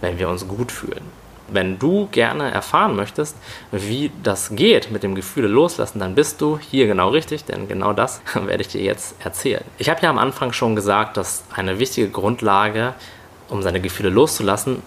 [0.00, 1.21] wenn wir uns gut fühlen.
[1.48, 3.36] Wenn du gerne erfahren möchtest,
[3.70, 7.92] wie das geht mit dem Gefühle loslassen, dann bist du hier genau richtig, denn genau
[7.92, 9.64] das werde ich dir jetzt erzählen.
[9.78, 12.94] Ich habe ja am Anfang schon gesagt, dass eine wichtige Grundlage,
[13.48, 14.82] um seine Gefühle loszulassen,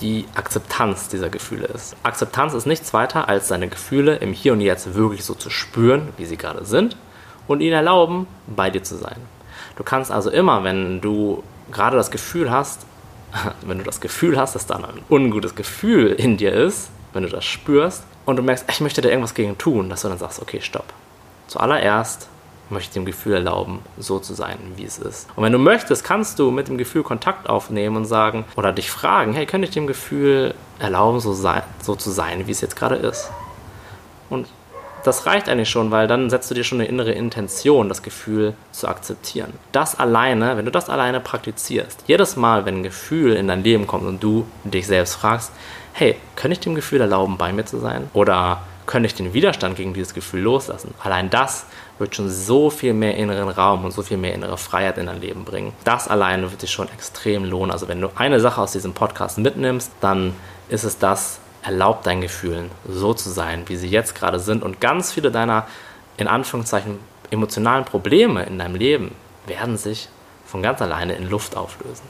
[0.00, 1.96] die Akzeptanz dieser Gefühle ist.
[2.02, 6.08] Akzeptanz ist nichts weiter, als seine Gefühle im Hier und Jetzt wirklich so zu spüren,
[6.16, 6.96] wie sie gerade sind
[7.46, 9.16] und ihnen erlauben, bei dir zu sein.
[9.76, 12.86] Du kannst also immer, wenn du gerade das Gefühl hast,
[13.62, 17.28] wenn du das Gefühl hast, dass da ein ungutes Gefühl in dir ist, wenn du
[17.28, 20.40] das spürst und du merkst, ich möchte da irgendwas gegen tun, dass du dann sagst,
[20.40, 20.92] okay, stopp.
[21.48, 22.28] Zuallererst
[22.70, 25.28] möchte ich dem Gefühl erlauben, so zu sein, wie es ist.
[25.34, 28.90] Und wenn du möchtest, kannst du mit dem Gefühl Kontakt aufnehmen und sagen oder dich
[28.90, 32.76] fragen, hey, könnte ich dem Gefühl erlauben, so, sein, so zu sein, wie es jetzt
[32.76, 33.30] gerade ist?
[34.28, 34.46] Und
[35.04, 38.54] das reicht eigentlich schon, weil dann setzt du dir schon eine innere Intention, das Gefühl
[38.72, 39.52] zu akzeptieren.
[39.72, 43.86] Das alleine, wenn du das alleine praktizierst, jedes Mal, wenn ein Gefühl in dein Leben
[43.86, 45.52] kommt und du dich selbst fragst,
[45.92, 48.08] hey, könnte ich dem Gefühl erlauben, bei mir zu sein?
[48.14, 50.94] Oder könnte ich den Widerstand gegen dieses Gefühl loslassen?
[51.02, 51.66] Allein das
[51.98, 55.20] wird schon so viel mehr inneren Raum und so viel mehr innere Freiheit in dein
[55.20, 55.72] Leben bringen.
[55.84, 57.70] Das alleine wird sich schon extrem lohnen.
[57.70, 60.34] Also wenn du eine Sache aus diesem Podcast mitnimmst, dann
[60.68, 64.62] ist es das, erlaub deinen Gefühlen so zu sein, wie sie jetzt gerade sind.
[64.62, 65.66] Und ganz viele deiner,
[66.16, 66.98] in Anführungszeichen,
[67.30, 69.14] emotionalen Probleme in deinem Leben
[69.46, 70.08] werden sich
[70.46, 72.04] von ganz alleine in Luft auflösen.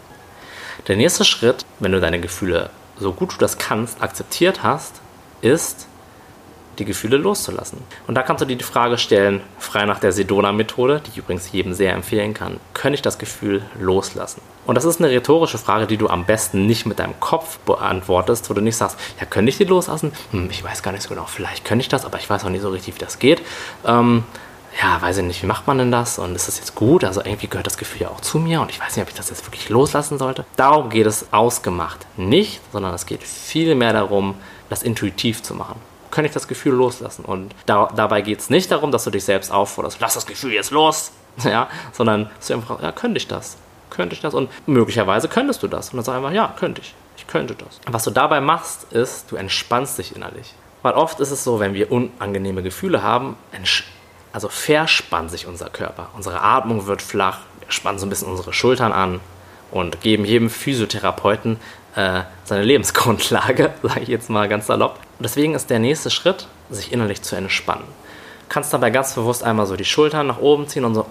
[0.88, 5.00] Der nächste Schritt, wenn du deine Gefühle so gut du das kannst akzeptiert hast,
[5.40, 5.86] ist,
[6.80, 7.78] die Gefühle loszulassen.
[8.06, 11.52] Und da kannst du dir die Frage stellen, frei nach der Sedona-Methode, die ich übrigens
[11.52, 14.40] jedem sehr empfehlen kann, könnte ich das Gefühl loslassen?
[14.66, 18.50] Und das ist eine rhetorische Frage, die du am besten nicht mit deinem Kopf beantwortest,
[18.50, 20.12] wo du nicht sagst, ja, könnte ich die loslassen?
[20.32, 22.50] Hm, ich weiß gar nicht so genau, vielleicht könnte ich das, aber ich weiß auch
[22.50, 23.42] nicht so richtig, wie das geht.
[23.86, 24.24] Ähm,
[24.80, 26.18] ja, weiß ich nicht, wie macht man denn das?
[26.18, 27.04] Und ist das jetzt gut?
[27.04, 29.16] Also irgendwie gehört das Gefühl ja auch zu mir und ich weiß nicht, ob ich
[29.16, 30.44] das jetzt wirklich loslassen sollte.
[30.56, 34.36] Darum geht es ausgemacht nicht, sondern es geht viel mehr darum,
[34.68, 37.24] das intuitiv zu machen kann ich das Gefühl loslassen.
[37.24, 40.52] Und da, dabei geht es nicht darum, dass du dich selbst aufforderst, lass das Gefühl
[40.52, 41.12] jetzt los,
[41.44, 43.56] ja, sondern dass du einfach, ja, könnte ich das?
[43.90, 44.34] Könnte ich das?
[44.34, 45.90] Und möglicherweise könntest du das.
[45.90, 46.94] Und dann sag einfach, ja, könnte ich.
[47.16, 47.80] Ich könnte das.
[47.86, 50.54] Was du dabei machst, ist, du entspannst dich innerlich.
[50.82, 53.36] Weil oft ist es so, wenn wir unangenehme Gefühle haben,
[54.32, 56.08] also verspannt sich unser Körper.
[56.16, 59.20] Unsere Atmung wird flach, wir spannen so ein bisschen unsere Schultern an
[59.70, 61.58] und geben jedem Physiotherapeuten
[61.96, 64.98] äh, seine Lebensgrundlage, sage ich jetzt mal ganz salopp.
[65.18, 67.84] Deswegen ist der nächste Schritt, sich innerlich zu entspannen.
[67.84, 71.06] Du kannst dabei ganz bewusst einmal so die Schultern nach oben ziehen und so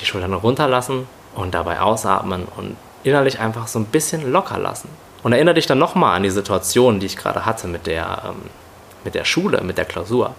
[0.00, 4.88] die Schultern runterlassen und dabei ausatmen und innerlich einfach so ein bisschen locker lassen.
[5.22, 8.42] Und erinnere dich dann nochmal an die Situation, die ich gerade hatte mit der, ähm,
[9.04, 10.34] mit der Schule, mit der Klausur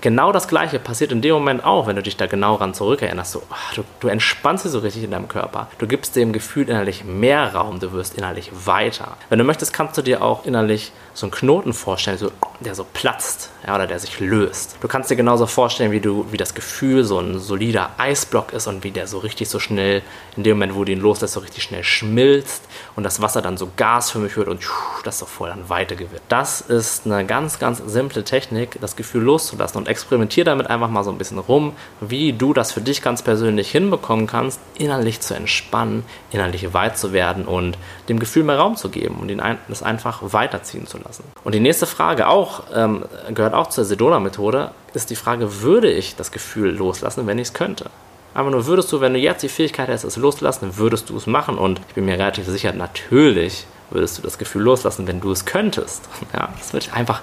[0.00, 3.32] genau das Gleiche passiert in dem Moment auch, wenn du dich da genau ran zurückerinnerst.
[3.32, 5.68] So, ach, du, du, entspannst dich so richtig in deinem Körper.
[5.78, 9.16] Du gibst dem Gefühl innerlich mehr Raum, du wirst innerlich weiter.
[9.28, 12.30] Wenn du möchtest, kannst du dir auch innerlich so einen Knoten vorstellen, so,
[12.60, 14.76] der so platzt ja, oder der sich löst.
[14.80, 18.66] Du kannst dir genauso vorstellen, wie, du, wie das Gefühl so ein solider Eisblock ist
[18.66, 20.02] und wie der so richtig so schnell,
[20.36, 22.62] in dem Moment, wo du ihn loslässt, so richtig schnell schmilzt
[22.94, 24.60] und das Wasser dann so gasförmig wird und
[25.04, 26.22] das so voll an Weite gewinnt.
[26.28, 31.04] Das ist eine ganz, ganz simple Technik, das Gefühl loszulassen und experimentier damit einfach mal
[31.04, 35.34] so ein bisschen rum, wie du das für dich ganz persönlich hinbekommen kannst, innerlich zu
[35.34, 39.30] entspannen, innerlich weit zu werden und dem Gefühl mehr Raum zu geben und
[39.68, 41.24] das einfach weiterziehen zu lassen.
[41.44, 46.16] Und die nächste Frage auch, ähm, gehört auch zur Sedona-Methode, ist die Frage, würde ich
[46.16, 47.90] das Gefühl loslassen, wenn ich es könnte?
[48.36, 51.26] Aber nur würdest du, wenn du jetzt die Fähigkeit hättest, es loszulassen, würdest du es
[51.26, 51.56] machen.
[51.56, 55.44] Und ich bin mir relativ sicher, natürlich würdest du das Gefühl loslassen, wenn du es
[55.44, 56.08] könntest.
[56.32, 57.22] Ja, das würde ich einfach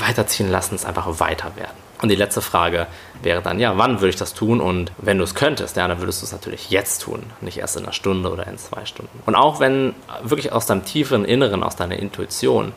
[0.00, 1.76] weiterziehen lassen, es einfach weiter werden.
[2.02, 2.86] Und die letzte Frage
[3.22, 4.60] wäre dann, ja, wann würde ich das tun?
[4.60, 7.76] Und wenn du es könntest, ja, dann würdest du es natürlich jetzt tun, nicht erst
[7.76, 9.22] in einer Stunde oder in zwei Stunden.
[9.26, 12.72] Und auch wenn wirklich aus deinem tieferen Inneren, aus deiner Intuition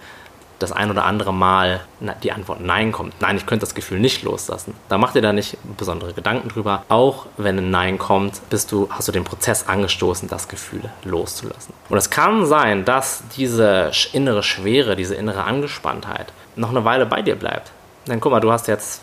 [0.61, 1.81] das ein oder andere Mal
[2.23, 3.19] die Antwort Nein kommt.
[3.21, 4.73] Nein, ich könnte das Gefühl nicht loslassen.
[4.89, 6.83] Da mach dir da nicht besondere Gedanken drüber.
[6.89, 11.73] Auch wenn ein Nein kommt, bist du, hast du den Prozess angestoßen, das Gefühl loszulassen.
[11.89, 17.21] Und es kann sein, dass diese innere Schwere, diese innere Angespanntheit noch eine Weile bei
[17.21, 17.71] dir bleibt.
[18.07, 19.01] Denn guck mal, du hast jetzt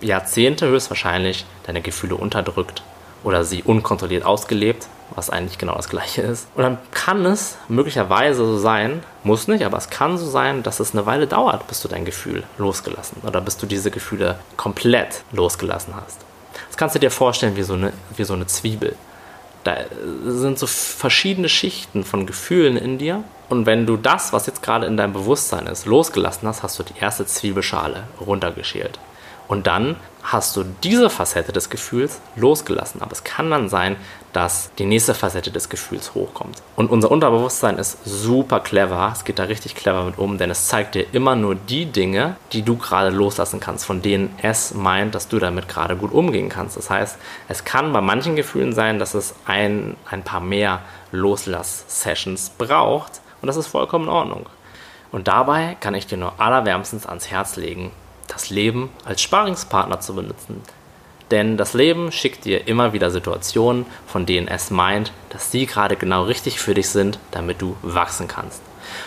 [0.00, 2.82] Jahrzehnte höchstwahrscheinlich deine Gefühle unterdrückt
[3.22, 6.48] oder sie unkontrolliert ausgelebt was eigentlich genau das gleiche ist.
[6.54, 10.80] Und dann kann es möglicherweise so sein, muss nicht, aber es kann so sein, dass
[10.80, 15.22] es eine Weile dauert, bis du dein Gefühl losgelassen oder bis du diese Gefühle komplett
[15.32, 16.20] losgelassen hast.
[16.68, 18.96] Das kannst du dir vorstellen wie so eine, wie so eine Zwiebel.
[19.62, 19.76] Da
[20.26, 23.24] sind so verschiedene Schichten von Gefühlen in dir.
[23.48, 26.82] Und wenn du das, was jetzt gerade in deinem Bewusstsein ist, losgelassen hast, hast du
[26.82, 28.98] die erste Zwiebelschale runtergeschält.
[29.48, 33.02] Und dann hast du diese Facette des Gefühls losgelassen.
[33.02, 33.96] Aber es kann dann sein,
[34.32, 36.62] dass die nächste Facette des Gefühls hochkommt.
[36.76, 39.10] Und unser Unterbewusstsein ist super clever.
[39.12, 42.36] Es geht da richtig clever mit um, denn es zeigt dir immer nur die Dinge,
[42.52, 46.48] die du gerade loslassen kannst, von denen es meint, dass du damit gerade gut umgehen
[46.48, 46.78] kannst.
[46.78, 50.80] Das heißt, es kann bei manchen Gefühlen sein, dass es ein, ein paar mehr
[51.12, 53.20] Loslass-Sessions braucht.
[53.42, 54.46] Und das ist vollkommen in Ordnung.
[55.12, 57.92] Und dabei kann ich dir nur allerwärmstens ans Herz legen,
[58.34, 60.60] das Leben als Sparingspartner zu benutzen.
[61.30, 65.96] Denn das Leben schickt dir immer wieder Situationen, von denen es meint, dass sie gerade
[65.96, 68.60] genau richtig für dich sind, damit du wachsen kannst.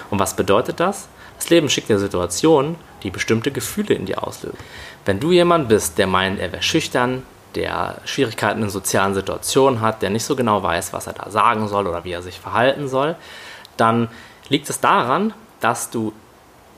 [0.09, 1.07] Und was bedeutet das?
[1.37, 4.57] Das Leben schickt dir Situationen, die bestimmte Gefühle in dir auslösen.
[5.05, 10.01] Wenn du jemand bist, der meint, er wäre schüchtern, der Schwierigkeiten in sozialen Situationen hat,
[10.01, 12.87] der nicht so genau weiß, was er da sagen soll oder wie er sich verhalten
[12.87, 13.15] soll,
[13.77, 14.09] dann
[14.49, 16.13] liegt es daran, dass du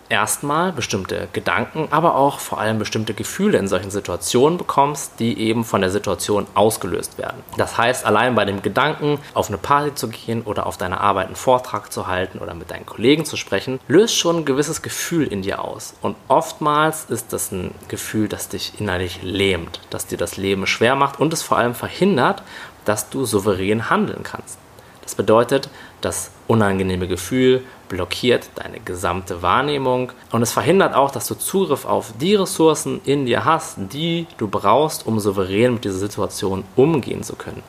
[0.09, 5.63] erstmal bestimmte Gedanken, aber auch vor allem bestimmte Gefühle in solchen Situationen bekommst, die eben
[5.63, 7.43] von der Situation ausgelöst werden.
[7.57, 11.27] Das heißt, allein bei dem Gedanken, auf eine Party zu gehen oder auf deiner Arbeit
[11.27, 15.27] einen Vortrag zu halten oder mit deinen Kollegen zu sprechen, löst schon ein gewisses Gefühl
[15.27, 15.93] in dir aus.
[16.01, 20.95] Und oftmals ist das ein Gefühl, das dich innerlich lähmt, das dir das Leben schwer
[20.95, 22.43] macht und es vor allem verhindert,
[22.85, 24.57] dass du souverän handeln kannst.
[25.03, 25.69] Das bedeutet,
[26.01, 32.13] das unangenehme Gefühl blockiert deine gesamte Wahrnehmung und es verhindert auch, dass du Zugriff auf
[32.21, 37.35] die Ressourcen in dir hast, die du brauchst, um souverän mit dieser Situation umgehen zu
[37.35, 37.63] können.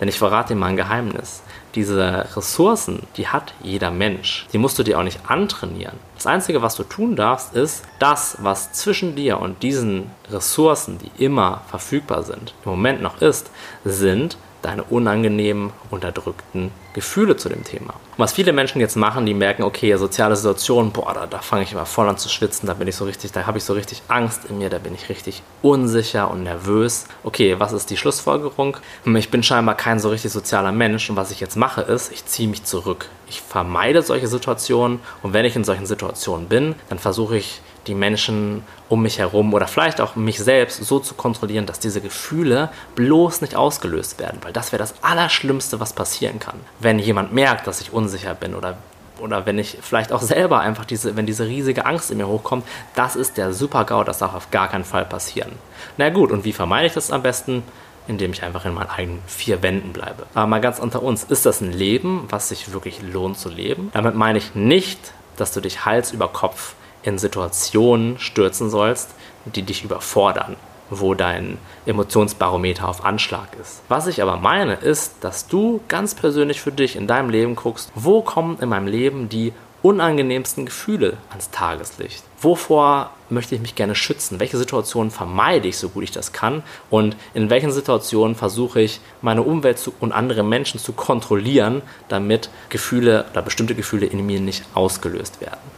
[0.00, 1.42] Denn ich verrate dir mal ein Geheimnis.
[1.74, 4.46] Diese Ressourcen, die hat jeder Mensch.
[4.52, 5.98] Die musst du dir auch nicht antrainieren.
[6.16, 11.24] Das Einzige, was du tun darfst, ist, das, was zwischen dir und diesen Ressourcen, die
[11.24, 13.50] immer verfügbar sind, im Moment noch ist,
[13.84, 17.92] sind deine unangenehmen, unterdrückten Gefühle zu dem Thema.
[17.92, 21.64] Und was viele Menschen jetzt machen, die merken, okay, soziale Situation, boah, da, da fange
[21.64, 23.74] ich immer voll an zu schwitzen, da bin ich so richtig, da habe ich so
[23.74, 27.06] richtig Angst in mir, da bin ich richtig unsicher und nervös.
[27.24, 28.76] Okay, was ist die Schlussfolgerung?
[29.02, 32.12] Hm, ich bin scheinbar kein so richtig sozialer Mensch und was ich jetzt mache ist,
[32.12, 33.08] ich ziehe mich zurück.
[33.28, 37.94] Ich vermeide solche Situationen und wenn ich in solchen Situationen bin, dann versuche ich die
[37.94, 42.70] Menschen um mich herum oder vielleicht auch mich selbst so zu kontrollieren, dass diese Gefühle
[42.94, 46.60] bloß nicht ausgelöst werden, weil das wäre das Allerschlimmste, was passieren kann.
[46.80, 48.76] Wenn jemand merkt, dass ich unsicher bin oder
[49.20, 52.66] oder wenn ich vielleicht auch selber einfach diese, wenn diese riesige Angst in mir hochkommt,
[52.94, 55.52] das ist der Super-GAU, das darf auf gar keinen Fall passieren.
[55.96, 57.62] Na gut, und wie vermeide ich das am besten?
[58.06, 60.26] Indem ich einfach in meinen eigenen vier Wänden bleibe.
[60.34, 63.90] Aber mal ganz unter uns, ist das ein Leben, was sich wirklich lohnt zu leben?
[63.94, 64.98] Damit meine ich nicht,
[65.36, 69.10] dass du dich Hals über Kopf in Situationen stürzen sollst,
[69.44, 70.56] die dich überfordern,
[70.90, 73.82] wo dein Emotionsbarometer auf Anschlag ist.
[73.88, 77.92] Was ich aber meine, ist, dass du ganz persönlich für dich in deinem Leben guckst,
[77.94, 82.24] wo kommen in meinem Leben die unangenehmsten Gefühle ans Tageslicht?
[82.40, 84.40] Wovor möchte ich mich gerne schützen?
[84.40, 86.62] Welche Situationen vermeide ich so gut ich das kann?
[86.88, 92.48] Und in welchen Situationen versuche ich, meine Umwelt zu, und andere Menschen zu kontrollieren, damit
[92.70, 95.73] Gefühle oder bestimmte Gefühle in mir nicht ausgelöst werden?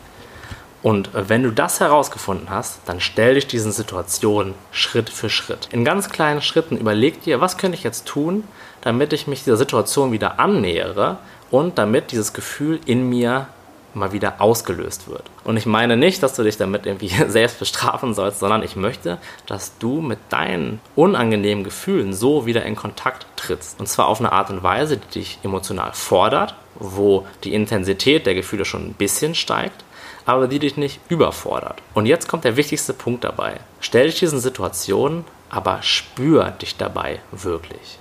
[0.86, 5.68] Und wenn du das herausgefunden hast, dann stell dich diesen Situationen Schritt für Schritt.
[5.72, 8.44] In ganz kleinen Schritten überleg dir, was könnte ich jetzt tun,
[8.82, 11.18] damit ich mich dieser Situation wieder annähere
[11.50, 13.48] und damit dieses Gefühl in mir
[13.94, 15.24] mal wieder ausgelöst wird.
[15.42, 19.18] Und ich meine nicht, dass du dich damit irgendwie selbst bestrafen sollst, sondern ich möchte,
[19.46, 23.80] dass du mit deinen unangenehmen Gefühlen so wieder in Kontakt trittst.
[23.80, 28.36] Und zwar auf eine Art und Weise, die dich emotional fordert, wo die Intensität der
[28.36, 29.82] Gefühle schon ein bisschen steigt
[30.26, 31.80] aber die dich nicht überfordert.
[31.94, 33.60] Und jetzt kommt der wichtigste Punkt dabei.
[33.80, 37.98] Stell dich diesen Situationen, aber spür dich dabei wirklich.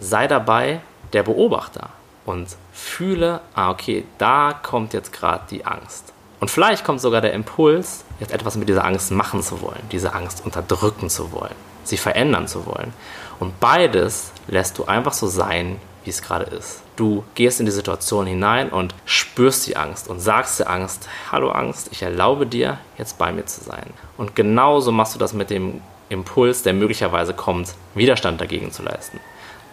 [0.00, 0.80] Sei dabei
[1.12, 1.90] der Beobachter
[2.24, 6.12] und fühle, ah okay, da kommt jetzt gerade die Angst.
[6.38, 10.14] Und vielleicht kommt sogar der Impuls, jetzt etwas mit dieser Angst machen zu wollen, diese
[10.14, 12.92] Angst unterdrücken zu wollen, sie verändern zu wollen.
[13.40, 16.82] Und beides lässt du einfach so sein, wie es gerade ist.
[16.96, 21.50] Du gehst in die Situation hinein und spürst die Angst und sagst der Angst, hallo
[21.50, 23.92] Angst, ich erlaube dir, jetzt bei mir zu sein.
[24.16, 29.20] Und genauso machst du das mit dem Impuls, der möglicherweise kommt, Widerstand dagegen zu leisten.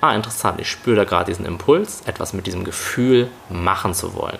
[0.01, 4.39] Ah, interessant, ich spüre da gerade diesen Impuls, etwas mit diesem Gefühl machen zu wollen.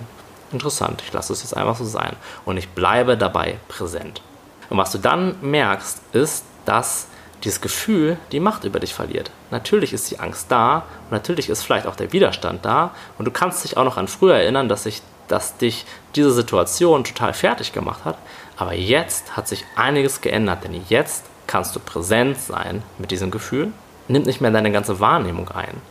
[0.51, 2.15] Interessant, ich lasse es jetzt einfach so sein.
[2.43, 4.21] Und ich bleibe dabei präsent.
[4.69, 7.07] Und was du dann merkst, ist, dass
[7.43, 9.31] dieses Gefühl die Macht über dich verliert.
[9.51, 13.31] Natürlich ist die Angst da und natürlich ist vielleicht auch der Widerstand da und du
[13.31, 17.73] kannst dich auch noch an früher erinnern, dass, sich, dass dich diese Situation total fertig
[17.73, 18.17] gemacht hat.
[18.57, 23.71] Aber jetzt hat sich einiges geändert, denn jetzt kannst du präsent sein mit diesem Gefühl.
[24.07, 25.81] Nimm nicht mehr deine ganze Wahrnehmung ein.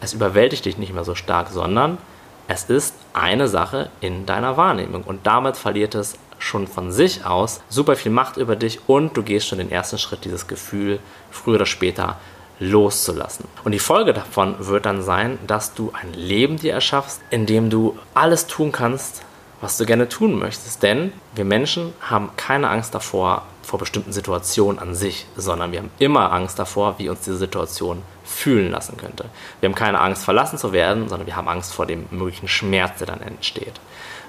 [0.00, 1.98] es überwältigt dich nicht mehr so stark, sondern
[2.48, 7.60] es ist eine Sache in deiner Wahrnehmung und damit verliert es schon von sich aus
[7.68, 10.98] super viel Macht über dich und du gehst schon den ersten Schritt, dieses Gefühl
[11.30, 12.18] früher oder später
[12.58, 13.46] loszulassen.
[13.64, 17.70] Und die Folge davon wird dann sein, dass du ein Leben dir erschaffst, in dem
[17.70, 19.22] du alles tun kannst,
[19.60, 20.82] was du gerne tun möchtest.
[20.82, 25.90] Denn wir Menschen haben keine Angst davor, vor bestimmten Situationen an sich, sondern wir haben
[25.98, 29.26] immer Angst davor, wie uns diese Situation fühlen lassen könnte.
[29.60, 32.98] Wir haben keine Angst, verlassen zu werden, sondern wir haben Angst vor dem möglichen Schmerz,
[32.98, 33.80] der dann entsteht.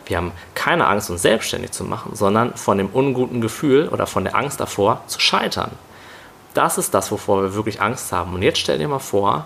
[0.06, 4.24] Wir haben keine Angst, uns selbstständig zu machen, sondern von dem unguten Gefühl oder von
[4.24, 5.72] der Angst davor zu scheitern.
[6.54, 8.34] Das ist das, wovor wir wirklich Angst haben.
[8.34, 9.46] Und jetzt stell dir mal vor,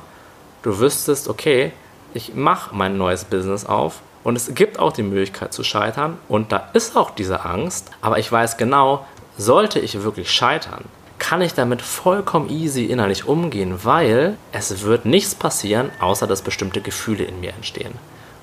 [0.63, 1.71] du wüsstest, okay,
[2.13, 6.51] ich mache mein neues Business auf und es gibt auch die Möglichkeit zu scheitern und
[6.51, 9.05] da ist auch diese Angst, aber ich weiß genau,
[9.37, 10.85] sollte ich wirklich scheitern,
[11.19, 16.81] kann ich damit vollkommen easy innerlich umgehen, weil es wird nichts passieren, außer dass bestimmte
[16.81, 17.93] Gefühle in mir entstehen.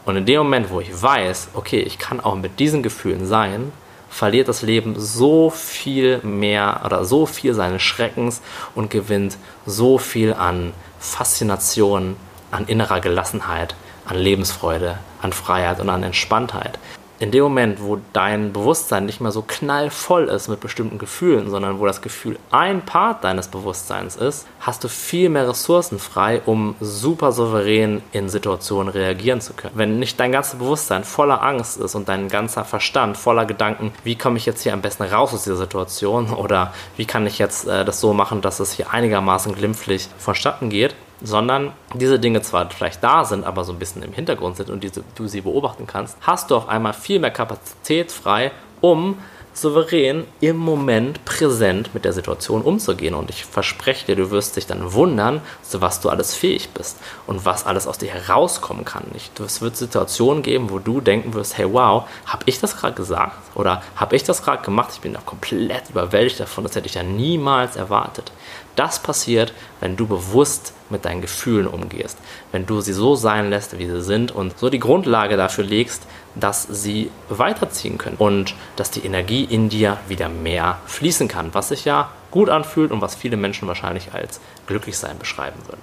[0.04, 3.72] Und in dem Moment, wo ich weiß, okay, ich kann auch mit diesen Gefühlen sein,
[4.10, 8.42] verliert das Leben so viel mehr oder so viel seines Schreckens
[8.74, 9.36] und gewinnt
[9.66, 12.16] so viel an Faszination,
[12.50, 13.74] an innerer Gelassenheit,
[14.06, 16.78] an Lebensfreude, an Freiheit und an Entspanntheit
[17.20, 21.78] in dem Moment, wo dein Bewusstsein nicht mehr so knallvoll ist mit bestimmten Gefühlen, sondern
[21.78, 26.74] wo das Gefühl ein Part deines Bewusstseins ist, hast du viel mehr Ressourcen frei, um
[26.80, 29.74] super souverän in Situationen reagieren zu können.
[29.76, 34.16] Wenn nicht dein ganzes Bewusstsein voller Angst ist und dein ganzer Verstand voller Gedanken, wie
[34.16, 37.66] komme ich jetzt hier am besten raus aus dieser Situation oder wie kann ich jetzt
[37.66, 42.68] äh, das so machen, dass es hier einigermaßen glimpflich vonstatten geht, sondern diese Dinge zwar
[42.70, 45.86] vielleicht da sind, aber so ein bisschen im Hintergrund sind und diese, du sie beobachten
[45.86, 49.16] kannst, hast du auf einmal viel mehr Kapazität frei, um
[49.54, 53.14] souverän im Moment präsent mit der Situation umzugehen.
[53.14, 56.98] Und ich verspreche dir, du wirst dich dann wundern, zu was du alles fähig bist
[57.26, 59.04] und was alles aus dir herauskommen kann.
[59.44, 63.36] Es wird Situationen geben, wo du denken wirst, hey wow, habe ich das gerade gesagt?
[63.54, 64.90] Oder habe ich das gerade gemacht?
[64.92, 68.32] Ich bin da komplett überwältigt davon, das hätte ich ja niemals erwartet.
[68.76, 72.18] Das passiert, wenn du bewusst mit deinen Gefühlen umgehst,
[72.52, 76.06] wenn du sie so sein lässt, wie sie sind und so die Grundlage dafür legst,
[76.34, 81.68] dass sie weiterziehen können und dass die Energie in dir wieder mehr fließen kann, was
[81.68, 85.82] sich ja gut anfühlt und was viele Menschen wahrscheinlich als Glücklichsein beschreiben würden.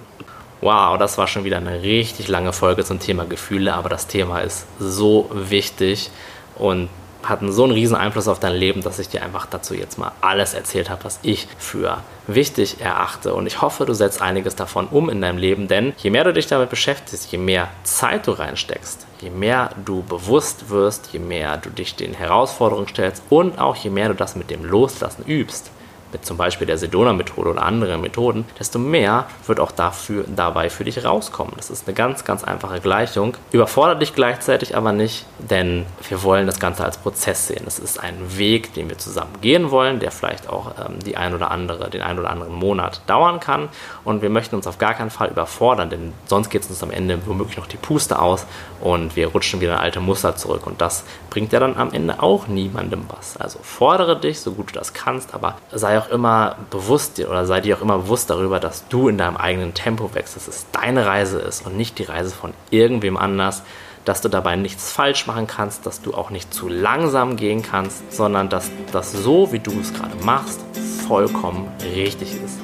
[0.60, 4.40] Wow, das war schon wieder eine richtig lange Folge zum Thema Gefühle, aber das Thema
[4.40, 6.10] ist so wichtig
[6.56, 6.88] und
[7.22, 10.12] hatten so einen riesen Einfluss auf dein Leben, dass ich dir einfach dazu jetzt mal
[10.20, 13.34] alles erzählt habe, was ich für wichtig erachte.
[13.34, 16.32] Und ich hoffe, du setzt einiges davon um in deinem Leben, denn je mehr du
[16.32, 21.56] dich damit beschäftigst, je mehr Zeit du reinsteckst, je mehr du bewusst wirst, je mehr
[21.56, 25.70] du dich den Herausforderungen stellst und auch je mehr du das mit dem Loslassen übst,
[26.12, 30.84] mit zum Beispiel der Sedona-Methode oder anderen Methoden, desto mehr wird auch dafür, dabei für
[30.84, 31.52] dich rauskommen.
[31.56, 33.36] Das ist eine ganz, ganz einfache Gleichung.
[33.52, 37.64] Überfordert dich gleichzeitig aber nicht, denn wir wollen das Ganze als Prozess sehen.
[37.66, 41.34] Es ist ein Weg, den wir zusammen gehen wollen, der vielleicht auch ähm, die ein
[41.34, 43.68] oder andere, den ein oder anderen Monat dauern kann.
[44.04, 46.90] Und wir möchten uns auf gar keinen Fall überfordern, denn sonst geht es uns am
[46.90, 48.46] Ende womöglich noch die Puste aus
[48.80, 50.66] und wir rutschen wieder in alte Muster zurück.
[50.66, 53.36] Und das bringt ja dann am Ende auch niemandem was.
[53.36, 57.46] Also fordere dich, so gut du das kannst, aber sei auch auch immer bewusst oder
[57.46, 60.66] sei dir auch immer bewusst darüber, dass du in deinem eigenen Tempo wächst, dass es
[60.72, 63.62] deine Reise ist und nicht die Reise von irgendwem anders,
[64.04, 68.12] dass du dabei nichts falsch machen kannst, dass du auch nicht zu langsam gehen kannst,
[68.12, 70.60] sondern dass das so, wie du es gerade machst,
[71.06, 72.58] vollkommen richtig ist.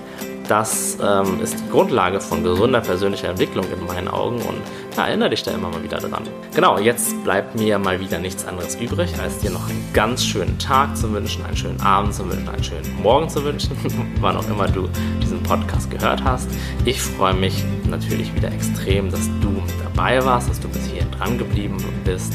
[0.48, 4.62] Das ähm, ist die Grundlage von gesunder persönlicher Entwicklung in meinen Augen und
[4.98, 6.24] ja, erinnere dich da immer mal wieder dran.
[6.54, 10.58] Genau, jetzt bleibt mir mal wieder nichts anderes übrig, als dir noch einen ganz schönen
[10.58, 13.76] Tag zu wünschen, einen schönen Abend zu wünschen, einen schönen Morgen zu wünschen,
[14.20, 14.88] wann auch immer du
[15.22, 16.50] diesen Podcast gehört hast.
[16.84, 21.38] Ich freue mich natürlich wieder extrem, dass du dabei warst, dass du bis hierhin dran
[21.38, 22.34] geblieben bist.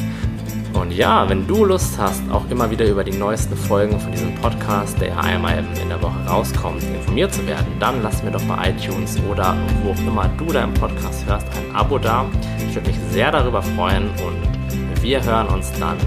[0.73, 4.33] Und ja, wenn du Lust hast, auch immer wieder über die neuesten Folgen von diesem
[4.35, 8.43] Podcast, der ja einmal in der Woche rauskommt, informiert zu werden, dann lass mir doch
[8.43, 12.25] bei iTunes oder wo auch immer du deinen Podcast hörst, ein Abo da.
[12.67, 15.97] Ich würde mich sehr darüber freuen und wir hören uns dann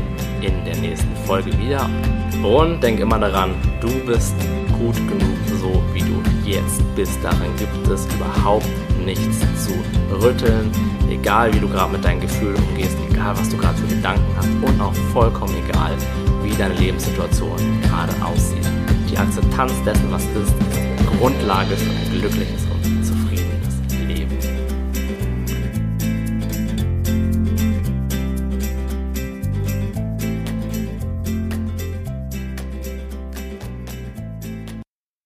[0.41, 1.89] in der nächsten Folge wieder.
[2.43, 4.35] Und denk immer daran, du bist
[4.79, 7.19] gut genug, so wie du jetzt bist.
[7.23, 8.67] Daran gibt es überhaupt
[9.07, 9.73] nichts zu
[10.21, 10.71] rütteln.
[11.09, 14.49] Egal wie du gerade mit deinen Gefühlen umgehst, egal was du gerade für Gedanken hast
[14.49, 15.93] und auch vollkommen egal,
[16.43, 18.69] wie deine Lebenssituation gerade aussieht.
[19.09, 22.66] Die Akzeptanz dessen, was ist, ist Grundlage für ein glückliches